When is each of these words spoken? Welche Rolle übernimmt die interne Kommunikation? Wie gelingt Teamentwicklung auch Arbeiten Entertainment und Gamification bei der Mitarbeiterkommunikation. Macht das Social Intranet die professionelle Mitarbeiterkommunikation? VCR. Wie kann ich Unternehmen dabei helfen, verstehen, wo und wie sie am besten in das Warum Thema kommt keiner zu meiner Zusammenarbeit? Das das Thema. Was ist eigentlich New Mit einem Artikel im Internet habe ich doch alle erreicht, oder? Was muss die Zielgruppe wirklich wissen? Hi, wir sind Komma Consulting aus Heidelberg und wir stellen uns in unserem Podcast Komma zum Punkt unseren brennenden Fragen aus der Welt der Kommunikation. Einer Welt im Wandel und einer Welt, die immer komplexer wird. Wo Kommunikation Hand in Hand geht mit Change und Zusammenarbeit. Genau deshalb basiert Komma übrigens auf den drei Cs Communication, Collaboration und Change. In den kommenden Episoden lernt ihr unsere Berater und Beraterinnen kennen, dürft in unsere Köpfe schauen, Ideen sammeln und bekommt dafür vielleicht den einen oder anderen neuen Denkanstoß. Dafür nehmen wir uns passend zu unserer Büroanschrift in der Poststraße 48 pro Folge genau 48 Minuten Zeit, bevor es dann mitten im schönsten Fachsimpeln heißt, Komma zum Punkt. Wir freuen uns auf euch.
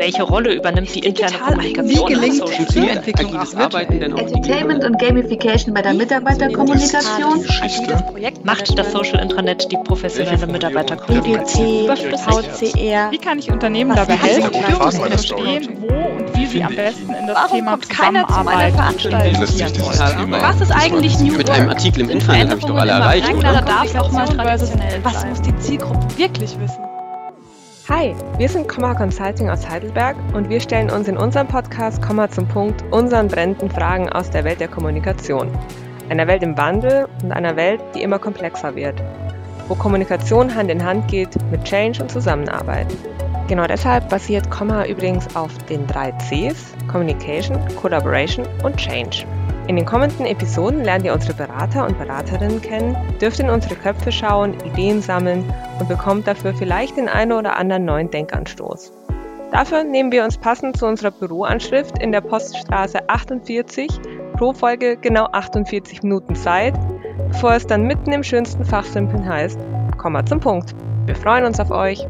Welche 0.00 0.22
Rolle 0.22 0.54
übernimmt 0.54 0.94
die 0.94 1.00
interne 1.00 1.36
Kommunikation? 1.36 2.08
Wie 2.08 2.14
gelingt 2.14 2.68
Teamentwicklung 2.70 3.36
auch 3.36 3.54
Arbeiten 3.54 4.00
Entertainment 4.00 4.82
und 4.82 4.98
Gamification 4.98 5.74
bei 5.74 5.82
der 5.82 5.92
Mitarbeiterkommunikation. 5.92 7.44
Macht 8.42 8.78
das 8.78 8.92
Social 8.92 9.20
Intranet 9.20 9.70
die 9.70 9.76
professionelle 9.76 10.46
Mitarbeiterkommunikation? 10.46 11.94
VCR. 12.16 13.10
Wie 13.10 13.18
kann 13.18 13.40
ich 13.40 13.50
Unternehmen 13.50 13.94
dabei 13.94 14.16
helfen, 14.16 14.54
verstehen, 14.54 15.68
wo 15.80 15.88
und 15.88 16.34
wie 16.34 16.46
sie 16.46 16.64
am 16.64 16.74
besten 16.74 17.12
in 17.12 17.26
das 17.26 17.36
Warum 17.36 17.58
Thema 17.58 17.70
kommt 17.72 17.90
keiner 17.90 18.26
zu 18.26 18.42
meiner 18.42 18.94
Zusammenarbeit? 18.96 19.42
Das 19.42 19.56
das 19.56 20.14
Thema. 20.14 20.40
Was 20.40 20.60
ist 20.62 20.72
eigentlich 20.72 21.18
New 21.20 21.36
Mit 21.36 21.50
einem 21.50 21.68
Artikel 21.68 22.00
im 22.00 22.08
Internet 22.08 22.48
habe 22.48 22.58
ich 22.58 22.64
doch 22.64 22.76
alle 22.76 22.92
erreicht, 22.92 23.34
oder? 23.34 23.62
Was 25.02 25.26
muss 25.26 25.42
die 25.42 25.54
Zielgruppe 25.58 26.06
wirklich 26.16 26.58
wissen? 26.58 26.89
Hi, 27.90 28.14
wir 28.38 28.48
sind 28.48 28.68
Komma 28.68 28.94
Consulting 28.94 29.50
aus 29.50 29.68
Heidelberg 29.68 30.14
und 30.32 30.48
wir 30.48 30.60
stellen 30.60 30.90
uns 30.90 31.08
in 31.08 31.16
unserem 31.16 31.48
Podcast 31.48 32.00
Komma 32.00 32.30
zum 32.30 32.46
Punkt 32.46 32.84
unseren 32.92 33.26
brennenden 33.26 33.68
Fragen 33.68 34.08
aus 34.08 34.30
der 34.30 34.44
Welt 34.44 34.60
der 34.60 34.68
Kommunikation. 34.68 35.50
Einer 36.08 36.28
Welt 36.28 36.44
im 36.44 36.56
Wandel 36.56 37.08
und 37.24 37.32
einer 37.32 37.56
Welt, 37.56 37.80
die 37.92 38.02
immer 38.02 38.20
komplexer 38.20 38.76
wird. 38.76 39.02
Wo 39.66 39.74
Kommunikation 39.74 40.54
Hand 40.54 40.70
in 40.70 40.84
Hand 40.84 41.08
geht 41.08 41.30
mit 41.50 41.64
Change 41.64 42.00
und 42.00 42.12
Zusammenarbeit. 42.12 42.86
Genau 43.48 43.66
deshalb 43.66 44.08
basiert 44.08 44.48
Komma 44.52 44.86
übrigens 44.86 45.34
auf 45.34 45.50
den 45.64 45.84
drei 45.88 46.12
Cs 46.12 46.72
Communication, 46.86 47.58
Collaboration 47.74 48.46
und 48.62 48.76
Change. 48.76 49.26
In 49.66 49.74
den 49.74 49.84
kommenden 49.84 50.26
Episoden 50.26 50.84
lernt 50.84 51.04
ihr 51.04 51.12
unsere 51.12 51.34
Berater 51.34 51.88
und 51.88 51.98
Beraterinnen 51.98 52.62
kennen, 52.62 52.96
dürft 53.20 53.40
in 53.40 53.50
unsere 53.50 53.74
Köpfe 53.74 54.12
schauen, 54.12 54.54
Ideen 54.64 55.02
sammeln 55.02 55.44
und 55.80 55.88
bekommt 55.88 56.26
dafür 56.26 56.54
vielleicht 56.54 56.96
den 56.96 57.08
einen 57.08 57.32
oder 57.32 57.56
anderen 57.56 57.84
neuen 57.84 58.10
Denkanstoß. 58.10 58.92
Dafür 59.50 59.82
nehmen 59.82 60.12
wir 60.12 60.22
uns 60.22 60.38
passend 60.38 60.76
zu 60.76 60.86
unserer 60.86 61.10
Büroanschrift 61.10 62.00
in 62.00 62.12
der 62.12 62.20
Poststraße 62.20 63.08
48 63.08 63.88
pro 64.36 64.52
Folge 64.52 64.96
genau 64.96 65.26
48 65.32 66.04
Minuten 66.04 66.36
Zeit, 66.36 66.74
bevor 67.28 67.54
es 67.54 67.66
dann 67.66 67.82
mitten 67.82 68.12
im 68.12 68.22
schönsten 68.22 68.64
Fachsimpeln 68.64 69.28
heißt, 69.28 69.58
Komma 69.98 70.24
zum 70.24 70.38
Punkt. 70.38 70.74
Wir 71.06 71.16
freuen 71.16 71.44
uns 71.44 71.58
auf 71.58 71.70
euch. 71.70 72.06